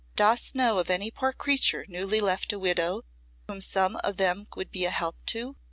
Dost 0.15 0.55
know 0.55 0.79
of 0.79 0.89
any 0.89 1.11
poor 1.11 1.31
creature 1.31 1.85
newly 1.87 2.19
left 2.19 2.51
a 2.51 2.57
widow 2.57 3.03
whom 3.47 3.61
some 3.61 3.97
of 3.97 4.17
them 4.17 4.47
would 4.55 4.71
be 4.71 4.83
a 4.85 4.89
help 4.89 5.23
to? 5.27 5.57